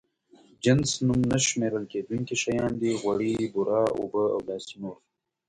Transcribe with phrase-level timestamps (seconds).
[0.63, 4.97] جنس نوم نه شمېرل کېدونکي شيان دي: غوړي، بوره، اوبه او داسې نور.